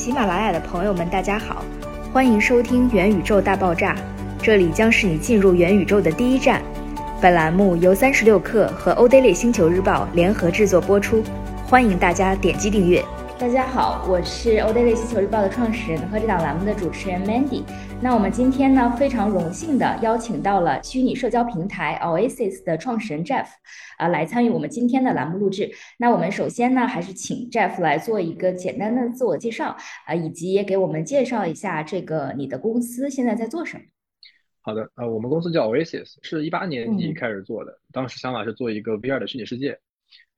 [0.00, 1.62] 喜马拉雅的朋友们，大家好，
[2.10, 3.94] 欢迎收听《元宇宙大爆炸》，
[4.42, 6.62] 这里将是你进入元宇宙的第一站。
[7.20, 11.22] 本栏目由三十六氪和欧 daily 星球日报联合制作播出，
[11.66, 13.04] 欢迎大家点击订阅。
[13.38, 17.62] 大家好，我是欧 daily 星球日报的创始人和这档栏目的主持人 Mandy。
[18.02, 23.46] 那我们今天呢，非常荣幸的邀请到了虚拟社交平台 Oasis 的创始人 Jeff，
[23.98, 25.70] 啊，来参与我们今天的栏目录制。
[25.98, 33.84] 那我们首先呢，还是请 Jeff 来做一个简单的自我介绍，啊，以及也给我们介绍一下这个你的公司现在在做什么。
[34.62, 39.78] 好的，呃，我们公司叫 Oasis，是一八年底开始做的，当时想法是做一个 VR 的虚拟世界，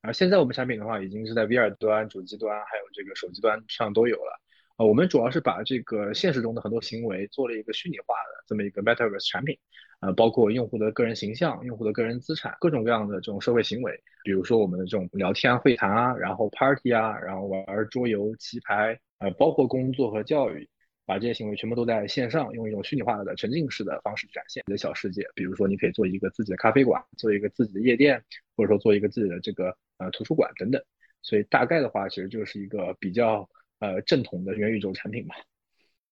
[0.00, 4.40] 而现在我们产品的话，已经是在 VR 端、主机端还有这个手机端上都有了。
[4.84, 9.58] 我们主要是把这个现实中的很多行为做了一个虚拟化的这么一个 Metaverse 产品，
[10.00, 13.92] 呃，包括用户的个人形象、用户的个人资产、各种各样的这种社会行为，
[14.24, 20.66] 比如说我们的这种聊天会谈啊，然后 Party 啊，然后玩桌游、棋牌，呃，包括工作和教育，
[21.04, 25.26] 把这些行为全部都在线上用一种虚拟化的沉浸式的方式展现你的小世界。
[25.34, 28.22] 比如说，你可以做一个自己的咖啡馆，做一个自己的夜店，
[28.56, 30.82] 或者说做一个自己的这个呃图书馆等等。
[31.20, 33.48] 所以大概的话，其实就是一个比较。
[33.82, 35.34] 呃，正统的元宇宙产品吧。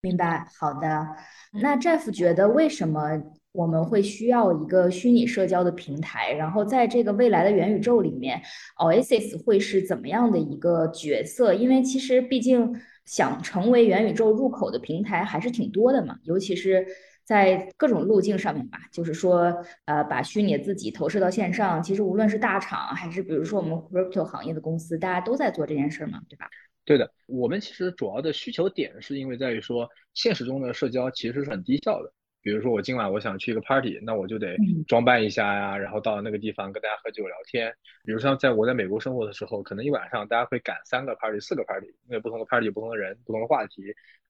[0.00, 1.06] 明白，好的。
[1.52, 6.32] 那 Jeff 觉得为什么我们会需要一个虚拟社交的平台？
[6.32, 8.42] 然后在这个未来的元宇宙里面
[8.78, 11.54] ，Oasis 会是怎么样的一个角色？
[11.54, 16.84] 因为其实毕竟想成为元宇宙入口的平台还是挺多的嘛，尤其是
[17.24, 18.80] 在各种路径上面吧。
[18.90, 19.54] 就是说，
[19.84, 26.48] 呃，把虚拟自己投射到线上，其实无论是大厂还是比如说我们 Crypto 行业的公司，大家都在做这件事嘛，对吧？
[26.90, 32.12] 对的，我们其实主要的需求点是因为在于说，现实中的社交其实是很低效的。
[32.42, 34.56] 比如说我今晚我想去一个 party，那我就得
[34.88, 37.72] 装扮一下呀，然后到那个地方跟大家喝酒聊天。
[38.04, 43.84] 比如像在我在美国生活的时候，可能一晚上大家会赶三个 party、四个 party，因为不同的 party 有不同的人、不同的话题。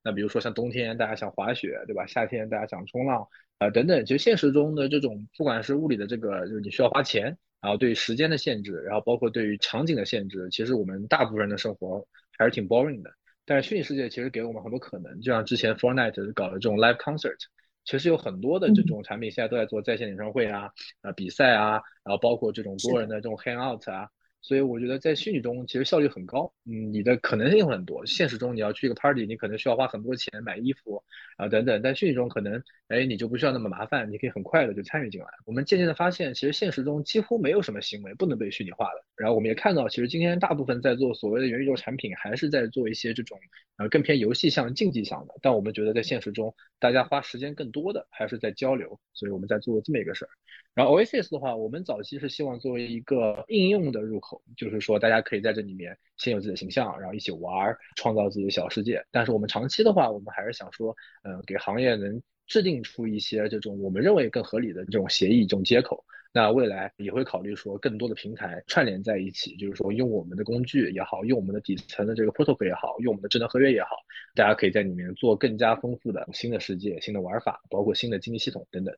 [0.05, 2.05] 那比如说像冬天大家想滑雪，对吧？
[2.07, 4.05] 夏天大家想冲浪啊等等。
[4.05, 12.07] 其实现实中的这种，不管是物理的这个，就是你需要花钱，然后对时间的限制，然后包括对于场景的限制，其实我们大部分人的生活。
[12.41, 13.11] 还是挺 boring 的，
[13.45, 17.37] 但是虚拟世界其实给我们很多可能，就像之前 Fortnite 搞的这种 live concert，
[17.85, 20.71] 其实有很多的这种产品现在都在做在线演唱会啊、
[21.03, 24.09] 啊比赛啊，然后包括这种多人的这种 hang out 啊。
[24.43, 28.05] 所以我觉得在虚拟中其实效率很高，嗯，你的可能性很多。
[28.07, 31.03] 现实中你要去一个 party，你可能需要花很多钱买衣服
[31.37, 35.27] 啊等等，但虚拟中可能，哎，你就不需要那么麻烦，你可以很快的就参与进来。
[35.45, 39.05] 我们渐渐的发现，其实现实中几乎没有什么行为不能被虚拟化的。
[39.17, 43.39] 然后我们也看到，其实今天大部分在做所谓的元宇宙产品，还是在做一些这种
[43.81, 45.35] 呃更偏游戏向、竞技向的。
[45.41, 50.29] 但我们觉得在现实中，大家花时间更多的还是在交流，所以我们在做这么一个事儿。
[50.75, 59.03] 然后 Oasis 的话，我们早期是希望作为一个应用的入口，就是说大家可以在这里面先有自己的形象，然后一起玩，创造自己的小世界。
[59.11, 66.05] 但是我们长期的话，我们还是想说，嗯，给行业能制定出一些这种我们认为更合理的这种协议、这种接口。
[66.33, 73.97] 那未来也会考虑说更多的平台串联在一起，就是说用我们的工具也好，用我们的底层的这个 protocol 也好，用我们的智能合约也好，
[74.35, 78.95] 大家可以在里面做更加丰富的新的世界、新的玩法，包括新的经济系统等等。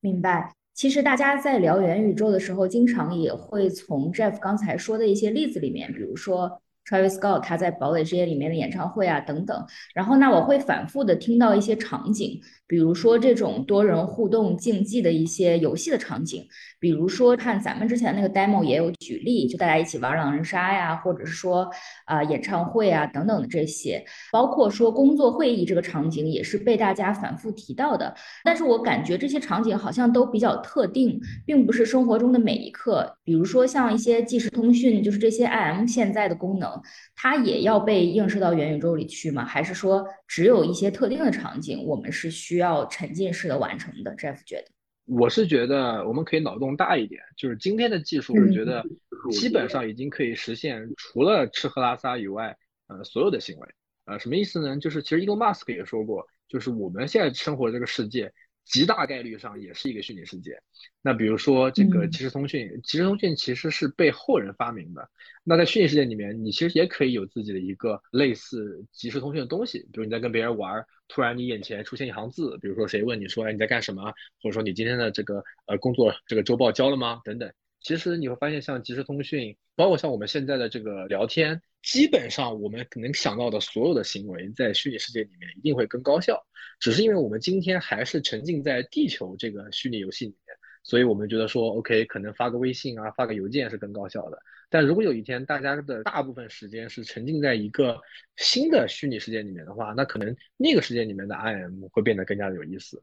[0.00, 0.54] 明白。
[0.72, 6.62] 其实大家在聊元宇宙的时候，经常也会从 Jeff 刚才说的一些例子里面，比如说。
[6.88, 9.64] Travis Scott 他在堡垒之夜里面的演唱会啊等等，
[9.94, 16.44] 然后那我会反复的听到一些场景，比如说这种多人互动竞技的一些游戏的场景，
[16.80, 21.70] 比如说看咱们之前那个 demo 也有举例，就大家一起玩狼人杀呀，或者是说
[22.06, 28.12] 啊演唱会啊等等的这些，包括说工作会议这个场景也是被大家反复提到的，
[28.42, 36.69] 但是我感觉这些场景好像都比较特定，并不是生活中的每一刻，比如说像一些即时通讯，就是这些 IM 现在的功能。
[37.14, 39.44] 它也要被映射到元宇宙里去吗？
[39.44, 44.66] 还是说只有一些特定的场景，我们是需要沉浸式的完成的？Jeff 觉得，
[45.06, 48.84] 我是觉得我们可以脑洞大一点，就是今天的技术，我觉得
[49.30, 52.56] 基本上已经可以实现除了吃喝拉撒以外，
[52.88, 53.68] 呃，所有的行为。
[54.06, 54.76] 呃，什么意思呢？
[54.78, 58.32] 就是其实 Elon Musk 也说过，就是我们现在生活这个世界。
[58.64, 60.60] 极大概率上也是一个虚拟世界。
[61.02, 65.08] 那比如说这个即时通讯，即时通讯其实是被后人发明的。
[65.42, 69.80] 那在虚拟世界里面，你其实也可以有自己的一个类似即时通讯的东西。
[69.92, 74.12] 比如你在跟别人玩，突然你眼前出现一行字，比如说谁问你说哎你在干什么，
[74.42, 77.20] 或者说你今天的这个呃工作这个周报交了吗？
[77.24, 77.52] 等等。
[77.80, 86.46] 其实你会发现，像即时通讯，包括像我们现在的这个聊天，基本上我们能想到的所有的行为，在虚拟世界里面一定会更高效。
[86.78, 94.38] 只是因为我们今天还是沉浸在地球这个虚拟游戏里面，所以我们觉得说，OK，可能发个微信啊，发个邮件是更高效的。
[94.68, 97.98] 但如果有一天大家的大部分时间是沉浸在一个
[98.36, 103.02] 新的虚拟世界里面的话，那可能那个世界里面的 IM 会变得更加的有意思。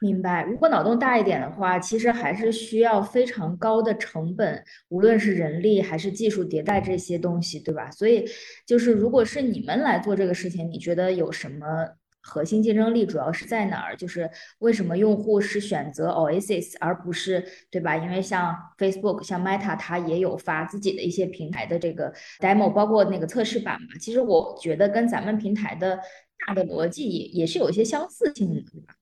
[0.00, 0.42] 明白。
[0.44, 7.90] 如果脑洞大一点的话，其实还是需要非常高的成本，无论是人力还是技术迭代这些东西，对吧？
[7.90, 8.24] 所以
[8.66, 11.86] 就是，如果是你们来做这个事情，你觉得有什么
[12.22, 13.04] 核心竞争力？
[13.04, 13.94] 主要是在哪儿？
[13.94, 14.30] 就是
[14.60, 17.94] 为什么用户是选择 Oasis 而不是，对吧？
[17.96, 23.88] 因为像 Facebook、像 Meta，它也有发自己的一些平台的这个 demo，包括那个测试版嘛。
[24.00, 25.98] 其实我觉得跟咱们平台的
[26.46, 28.94] 大的逻辑也也是有一些相似性的，对吧？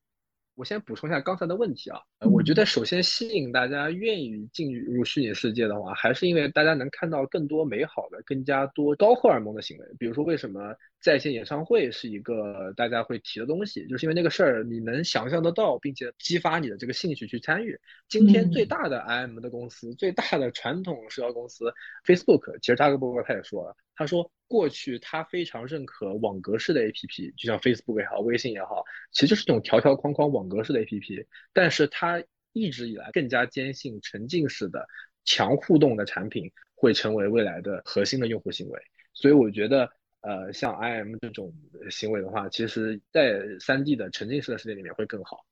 [0.59, 9.87] 我先补充一下刚才的问题啊，呃，我觉得首先吸引大家愿意进入虚拟世界的话，还是因为大家能看到更多美好的、更加多高荷尔蒙的行为。
[10.01, 17.79] 比如说，为什么在线演唱会是一个大家会提的东西，就是因为那个事儿你能想象得到，并且激发你的这个兴趣去参与。
[18.09, 21.73] 今天最大的 IM 的公司，最大的传统社交公司
[22.05, 23.77] Facebook，其实扎克伯格他也说了。
[23.95, 31.27] 他说，过去他非常认可网格式的 APP，就像 Facebook 也好，微信也好，其实就是这种条条框框网格式的 APP。
[31.53, 32.23] 但是他
[32.53, 34.87] 一直以来更加坚信沉浸式的
[35.25, 38.81] 强互动的产品会成为未来的核心的用户行为。
[39.15, 39.91] 所以我觉得，
[40.21, 41.53] 呃，像 IM 这种
[41.91, 45.45] 行为的话，其实在 3D 的沉浸式的世界里面会更好。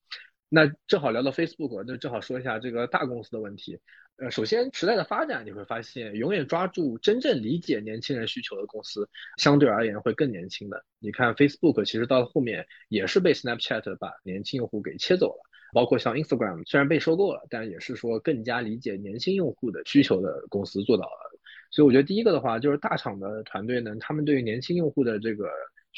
[0.48, 3.78] 那正好聊到 Facebook，那正好说一下这个大公司的问题。
[4.16, 10.84] 呃，首先时代的发展，你会发现，永远抓住真正理解年轻人需求的公司，相对而言会更年轻的。
[11.00, 15.42] 你看 Facebook，其实到了后面也是被 Snapchat 把年轻用户给切走了，
[15.74, 21.35] 包括像 Instagram，虽然被收购了，但也是说更加理解年轻用户的需求的公司做到了。
[21.76, 25.46] 所以我觉得第一个的话，就是大厂的团队呢，他们对于年轻用户的这个。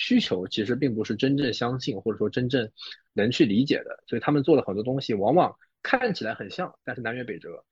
[0.01, 2.71] 需求其实并不是真正相信或者说真正
[3.15, 5.53] 能去理解的，所以他们做了很多东西，往往
[5.83, 7.65] 看起来很像，但是南辕北辙。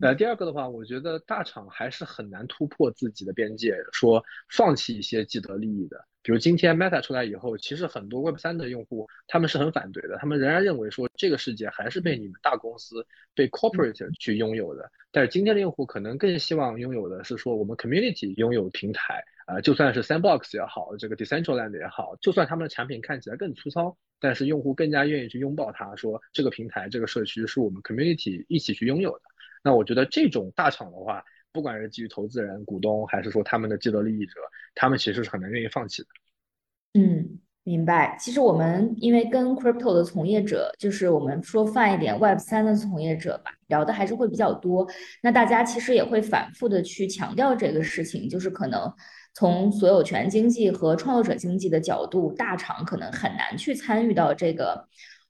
[0.00, 6.04] 那第二个的话，我觉得大厂还是很难突破自己的边界，说放弃一些既得利益的。
[6.22, 13.04] 比如今天 Meta 出来以后，其实很多 Web 三的用户他们是很反对的，他们仍然认为说这个世界还是被你们大公司、
[13.34, 14.88] 被 Corporate 去拥有的。
[15.10, 19.24] 但是今天的用户可能更希望拥有的是说我们 Community 拥有平台。
[19.46, 29.22] 啊，就算是 Sandbox 也好，这个 Decentraland 也好，就算他们的产品看起来更粗糙，但是用户更加愿意去拥抱它，说这个平台、这个社区是我们 Community 一起去拥有的。
[29.62, 31.22] 那我觉得这种大厂的话，
[31.52, 34.34] 不管是基于投资人、股东，还是说他们的既得利益者，
[34.74, 36.08] 他们其实是很难愿意放弃的。
[37.00, 37.40] 嗯。
[37.64, 44.88] 明白，其实我们因为跟 crypto 的从业者，就是我们说泛一点 Web 三的从业者吧，聊的还是会比较多。
[45.22, 48.90] 那大家其实也会反复的去强调这个事情，就是可能
[49.34, 54.88] 从所有权经济和创作者经济的角度，大厂可能很难去参与到这个。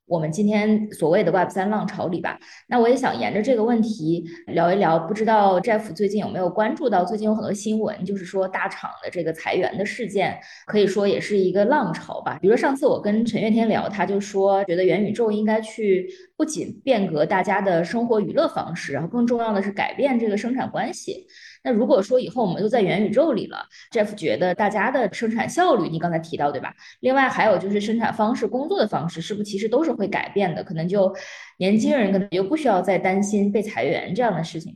[0.09, 4.99] 我们今天所谓的 Web 三浪潮里吧，那我也想沿着这个问题聊一聊。
[4.99, 7.05] 不知道 Jeff 最近有没有关注到？
[7.05, 12.39] 最近有很多新闻，就是说大厂的这个裁员的事件，可以说也是一个浪潮吧。
[12.41, 21.27] 比如上次我跟陈月天聊，他就说觉得元宇宙应该去不仅变革大家的生活娱乐方式，然后更重要的是改变这个生产关系。
[21.65, 26.75] 那如果说以后我们都在元宇宙里了，Jeff 觉得大家的生产效率，你刚才提到对吧？
[27.01, 30.63] 另外还有就是生产方式、工作的方式，是不是其实都是会改变的？
[30.63, 31.15] 可能就
[31.59, 34.75] 年轻人可能就不需要再担心被裁员这样的事情。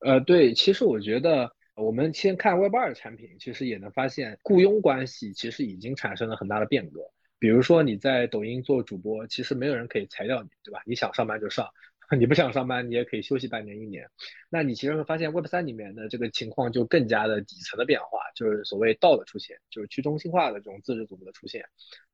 [0.00, 7.00] 呃，对，其实我觉得我们先看 Web 二的产品，其实也能发现雇佣关系其实已经产生了很大的变革。
[7.38, 10.82] 比如说你在抖音做主播，其实没有人可以裁掉你，对吧？
[10.84, 11.66] 你想上班就上。
[12.16, 14.08] 你不想上班，你也可以休息半年一年。
[14.48, 21.64] 那你其实会发现 Web 三里面的这个情况就更加的底层的变化，就是所谓道的出现，就是去中心化的这种自治组织的出现。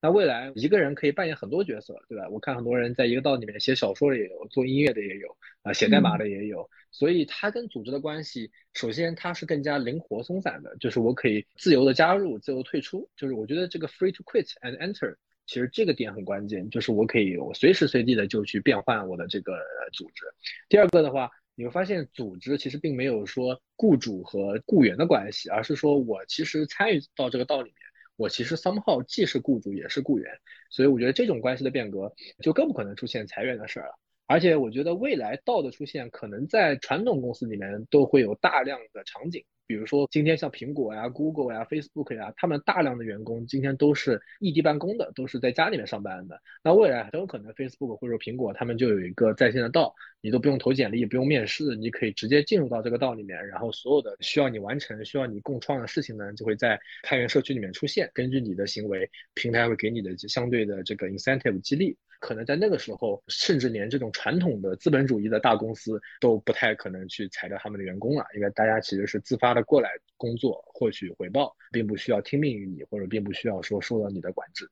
[0.02, 2.28] 那未来一个人可以扮演很多角色，对吧？
[2.28, 6.68] 我看很多人在一个道里面写小说的也有，做音乐的也有，啊，写代码的也有。
[6.90, 13.08] 所以它跟组织的关系，首先它是更加灵活松散的，就是我可以自由的加入，自由退出。
[13.16, 15.16] 就是我觉得这个 free to quit and enter。
[15.46, 19.58] 其实这个点很关键，就是我可以我随时随地的就去变换我的这个
[19.92, 20.24] 组织。
[20.68, 27.76] 第二个的话，你会发现组织其实并没有说雇主和雇员的关系，而是说我其实参与到这个道里面，
[28.16, 30.30] 我其实 somehow 既是雇主也是雇员。
[30.68, 32.12] 所以我觉得这种关系的变革
[32.42, 33.94] 就更不可能出现裁员的事儿了。
[34.26, 39.44] 而且我觉得未来道的出现，可能在传统公司里面都会有大量的场景。
[39.66, 46.40] 比如说，今天像苹果呀、Google 呀、Facebook 呀，他们大量的员工今天都是异地办公的，都是在家里面上班的。
[46.62, 58.10] 那未来很有可能 Facebook 或者说苹果他们就有一个在线的道，你都不用投简历，不用面试，你可以直接进入到这个道里面，然后所有的需要你完成、需要你共创的事情呢，就会在开源社区里面出现。
[58.14, 61.96] 根据你的行为，平台会给你的相对的这个 incentive 激励。
[62.20, 74.68] 可能在那个时候，甚至连这种传统的资本主义的大公司都不太可能去裁掉他们的员工了，因为大家其实是自发的过来工作，获取回报，并不需要听命于你，或者并不需要说受到你的管制。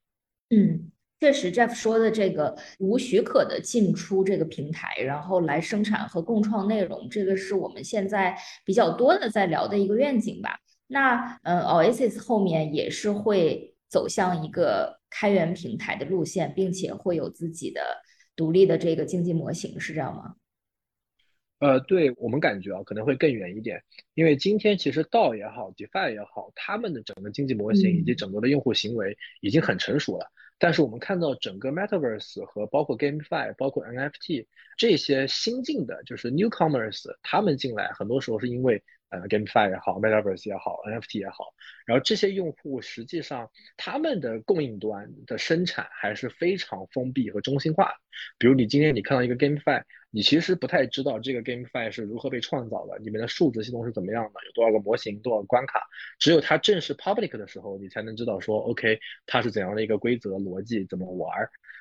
[0.51, 0.91] 嗯。
[1.21, 10.59] 确实，Jeff 说的这个无许可的进出这个平台，然后来生产和共创内容，这个是我们现在比较多的在聊的一个愿景吧。
[10.87, 17.81] 那嗯，Oasis 后面也是会走向一个开源平台的路线，并且会有自己的
[18.35, 20.35] 独立的这个经济模型，是这样吗？
[21.61, 23.81] 呃，对我们感觉啊，可能会更远一点，
[24.15, 30.27] 因为今天其实 DAO 也好，DeFi 也好，他们的整个经济模型以及整个的用户行为已经很成熟了。
[30.59, 34.47] 但是我们看到整个 Metaverse 和包括 GameFi、包括 NFT
[34.77, 38.83] 这些新进的，就是 Newcomers，他们进来很多时候是因为
[39.29, 41.55] GameFi 也好，Metaverse 也好，NFT 也好，
[41.87, 47.95] 然后这些用户实际上他们的供应端的生产还是非常封闭和中心化。
[48.39, 49.83] 比如你今天你看到一个 GameFi。
[50.17, 55.83] 你其实不太知道这个 GameFi 是如何被创造的，里面的数值系统是怎么样的，有多少个模型，多少关卡。
[56.21, 61.29] 只有它正式 public 的时候，你才能知道说，OK，它是怎样的一个规则逻辑，怎么玩。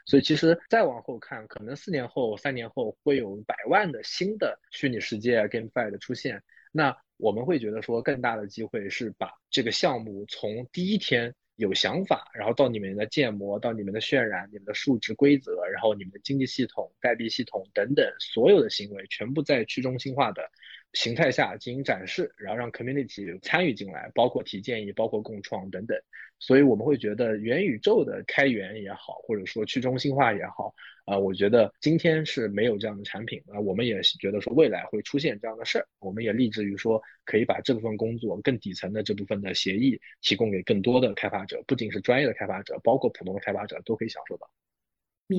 [0.07, 6.41] 所以其实再往后看，可能四年后、三年后会有百万的新的虚拟世界 GameFi 的出现。
[6.73, 11.33] 那我们会觉得说，更大的机会是把这个项目从第一天。
[11.55, 20.49] 有想法，然后到你们的建模，到你们的渲染，你们的数值规则，然后你们的经济系统、代币系统等等，所有的行为全部在去中心化的。
[20.93, 25.97] 形态下进行展示，然后让 community 参与进来，包括提建议，包括共创等等。
[26.39, 30.73] 所以我们会觉得元宇宙的开源也好，或者说去中心化也好，
[31.05, 33.59] 啊，我觉得今天是没有这样的产品啊。
[33.59, 44.49] 我们也觉得说未来会出现这样的事儿，我们也立志于说可以把这部分工作更底层的这部分的协议提供给更多的开发者，不仅是专业的开发者，包括普通的开发者都可以享受到。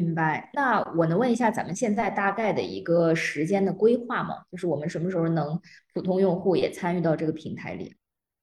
[0.02, 4.36] 明白，那我能问一下咱们现在大概的一个时间的规划吗？
[4.50, 5.60] 就是我们什么时候能
[5.92, 7.94] 普通用户也参与到这个平台里？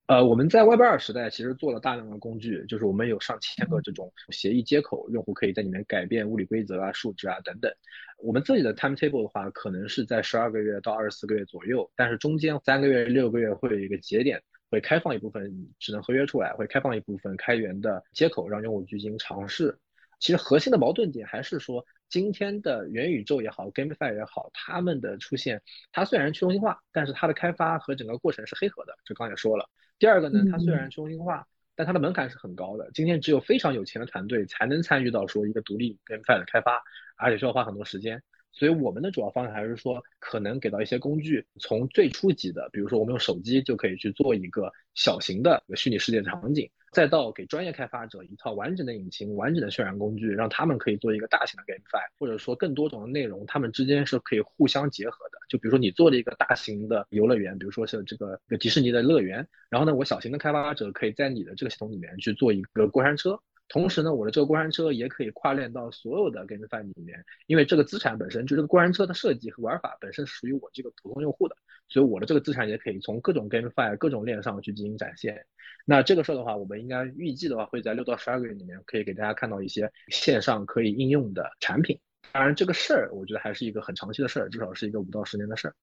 [0.08, 7.72] 呃，我们在 Web 二时代其实做了大量的工具，就是我们有上千个这种协议接口，用户可以在里面改变物理规则啊、数值啊等等。
[8.18, 19.78] 我们自己的 timetable 的话，可能是在十二个月到二十四个月左右，但是中间三个月、六个月会有一个节点，会开放一部分智能合约出来，会开放一部分开源的接口，让用户去进行尝试。
[20.22, 25.62] 其实核心的矛盾点还是说，今天的元宇宙也好，GameFi 也好，他们的出现，
[25.92, 28.96] 它虽然去中心化，但是它的开发和整个过程是黑盒的。
[29.04, 29.68] 这刚也说了。
[29.98, 32.92] 第二个呢，它虽然去中心化，但它的门槛是很高的。
[32.94, 36.84] 今天只有非常有钱的团队才能参与到说一个独立 GameFi 的开发，
[37.18, 38.22] 而且需要花很多时间。
[38.52, 46.70] 所以我们的主要方向还是说，可能给到一些工具，从最初级的，比如说我们用手机就可以去做一个小型的虚拟世界场景。
[46.92, 55.38] 再到给专业开发者一套完整的引擎、完整的渲染工具，让他们可以做一个大型的 GameFi，或者说更多种的内容，他们之间是可以互相结合的。
[55.48, 63.40] 就比如说你做了一个大型的游乐园，比如说是这个迪士尼的乐园，然后呢，我小型的开发者可以在你的这个系统里面去做一个过山车。
[63.70, 71.56] 同时呢，我的这个过山车也可以跨链到所有的 GameFi 里面，因为这个资产本身就这个过山车的设计和玩法本身属于我这个普通用户的，
[71.88, 75.46] 所以我的这个资产也可以从各种 GameFi 各种链上去进行展现。
[75.86, 82.00] 那这个事儿的话，我们应该预计的话会在六到十二个月里面可以给大家看到一些线上可以应用的产品。
[82.32, 85.74] 当然，这个事儿我觉得还是一个很长期的事儿，至少是一个五到十年的事儿。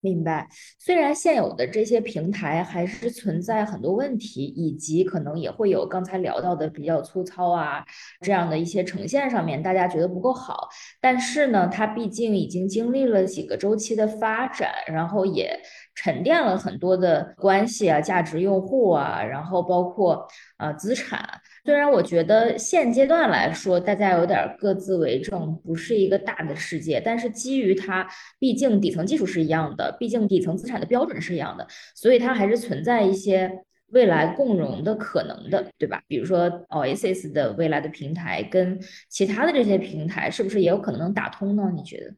[0.00, 0.46] 明白，
[0.78, 7.82] 虽然现有的这些平台还是存在很多问题，以及可能也会有刚才聊到的比较粗糙啊
[8.20, 10.68] 这样的一些呈现上面，大家觉得不够好。
[11.00, 15.58] 但是呢，它毕竟已经经历了几个周期的发展，然后也。
[15.94, 21.26] 沉淀了很多的关系啊，价值用户啊，然后包括啊资产。
[21.64, 28.06] 虽然我觉得现阶段来说，大家有点各自为政，不是一个大的世界，但是基于它，
[28.38, 33.50] 毕竟底层技术是一样的，毕竟底层资产的标准是一样的，所以它还是存在一些
[33.88, 36.02] 未来共融的可能的，对吧？
[36.06, 41.70] 比如说 Oasis 的未来的平台跟其他的这些平台，是不是也有可能能打通呢？
[41.74, 42.14] 你觉得？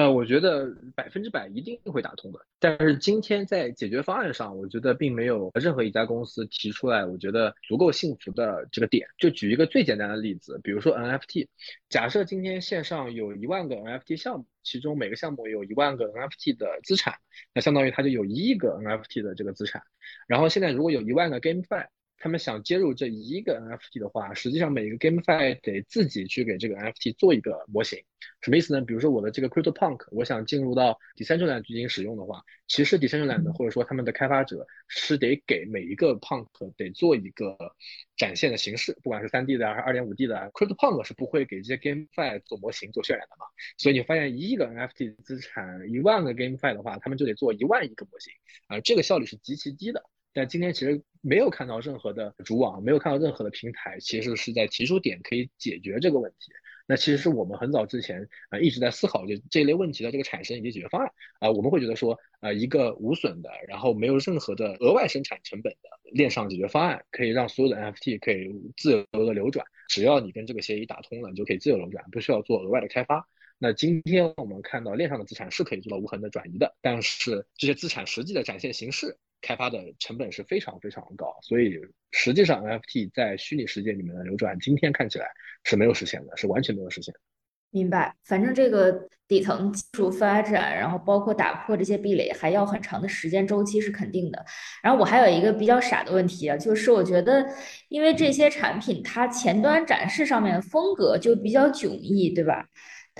[0.00, 2.40] 呃，我觉得百分之百一定会打通的。
[2.58, 9.06] 但是今天在解决方案上，我觉得并没有任何一家公司提出来，我觉得足够幸福的这个点。
[9.18, 11.48] 就举一个最简单的例子，比如说 NFT。
[11.90, 17.16] 假设今天线上有一万个 NFT 项目，其中每个项目有一万个 NFT 的资产，
[17.52, 19.82] 那相当于它就有一亿个 NFT 的这个资产。
[20.26, 21.88] 然后现在如果有一万个 GameFi。
[22.20, 27.98] 他们想接入这一个 NFT 的话，实际上每一个 GameFi 得自己去给这个 NFT 做一个模型。
[28.42, 28.82] 什么意思呢？
[28.82, 36.46] 比如说我的这个 CryptoPunk，我想进入到 Decentraland 进行使用的话，其实 Decentraland 或者说他们的开发者是得给每一个 Punk
[36.76, 37.56] 得做一个
[38.18, 43.46] 展现的形式，不管是 3D 的还是 2.5D 的，CryptoPunk 是不会给这些 GameFi 做模型做渲染的嘛。
[43.78, 48.30] 所以你发现一亿个 NFT 资产，一万个 GameFi 的话，他们就得做一万一个模型
[48.66, 50.04] 啊，这个效率是极其低的。
[50.32, 56.52] 但今天其实没有看到任何的主网，没有看到任何的平台，其实是在提出点可以解决这个问题。
[56.86, 73.28] 那其实是我们很早之前啊一直在思考这这类问题的这个产生以及解决方案啊，我们会觉得说啊一个无损的，然后没有任何的额外生产成本的链上解决方案，可以让所有的 NFT 可以自由的流转，只要你跟这个协议打通了，你就可以自由流转，不需要做额外的开发。
[73.58, 79.16] 那今天我们看到链上的资产是可以做到无痕的转移的，但是这些资产实际的展现形式。
[79.40, 81.78] 开发的成本是非常非常高，所以
[82.10, 85.26] 实际上 NFT 在虚拟世界里面的流转，今天看起来
[85.64, 87.14] 是没有实现的，是完全没有实现。
[87.72, 94.44] 明白，反正这个底层技术发展，然后包括打破这些壁垒，还要很长的时间周期是肯定的。
[94.82, 97.46] 然后我还有一个比较傻的问题啊，就是我觉得，
[97.88, 102.66] 因为这些产品它前端展示上面的风格就比较迥异，对吧？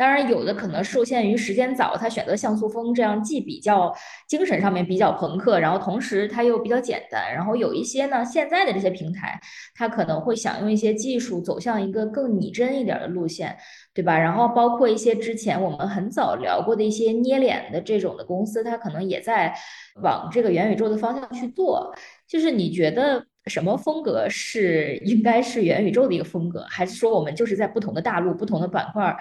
[0.00, 3.94] 当然，有的可能受限于时间早，他选择像素风，这样既比较
[4.26, 7.30] 精神上面比较朋克，然后同时它又比较简单。
[7.30, 9.38] 然后有一些呢，现在的这些平台，
[9.74, 13.54] 它可能会想用一些技术走向一个更拟真一点的路线，
[13.92, 14.18] 对吧？
[14.18, 19.54] 然后包括一些之前我们很早聊过的一些捏脸的这种的公司，它可能也在
[20.02, 21.94] 往这个元宇宙的方向去做。
[22.26, 29.14] 就是你觉得什么风格是应该是元宇宙的一个风格，还是说我们就是在不同的大陆、不同的板块？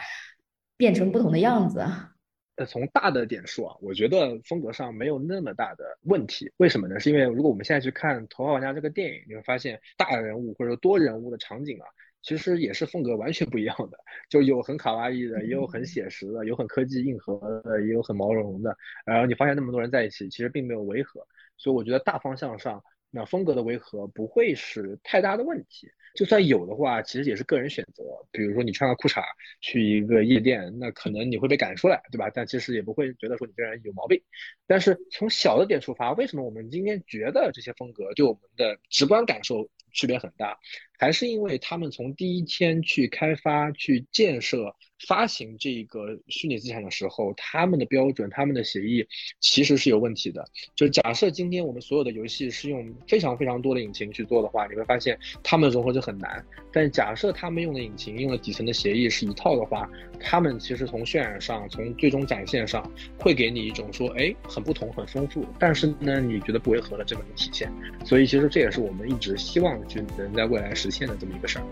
[0.80, 2.16] 变成不同的样子啊！
[2.56, 6.50] 呃，从大的点说啊，我觉得风格上没有那么大的问题。
[6.56, 6.98] 为什么呢？
[7.02, 11.86] 是因为如果我们现在去看《头号玩家》这个电影，你会发现大人物或者说多人物的场景啊，
[12.22, 13.98] 其实也是风格完全不一样的。
[14.30, 18.74] 就有很卡哇伊的，也有很写实的，有很科技硬核的，也有很毛茸茸的。
[19.06, 21.28] 然后你发现那么多人在一起，其实并没有违和。
[21.58, 25.90] 所以我觉得大方向上，那风格的违和不会是太大的问题。
[26.16, 28.04] 就算有的话，其实也是个人选择。
[28.32, 29.24] 比如说你穿个裤衩
[29.62, 32.30] 去一个夜店，那可能你会被赶出来，对吧？
[32.34, 34.20] 但其实也不会觉得说你这人有毛病。
[34.66, 40.58] 但是从小的点出发，为什么我们今天觉得这些风格对我们的直观感受区别很大？
[41.00, 44.76] 还是因为他们从第一天去开发、去建设。
[45.08, 49.08] 发行这个虚拟资产的时候，他们的标准、他们的协议
[49.40, 50.46] 其实是有问题的。
[50.76, 56.46] 就假设今天我们所有的游戏是用非常非常多的引擎去做的话，你会发现他们融合就很难。
[56.74, 65.46] 但假设他们用的引擎、用的底层的协议是一套的话，他们其实从渲染上、从最终展现上，会给你一种说，哎，很不同、很丰富。
[65.58, 67.72] 但是呢，你觉得不违和的这么一个体现。
[68.04, 71.64] 所以其实这也是我们一直希望去能在未来实现的这么一个事儿。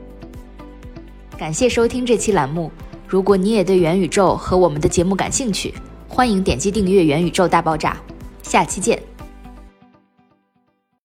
[1.38, 2.72] 感谢收听这期栏目。
[3.08, 5.74] 如果你也对元宇宙和我们的节目感兴趣，
[6.08, 7.98] 欢迎点击订阅《元宇宙大爆炸》，
[8.50, 9.07] 下期见。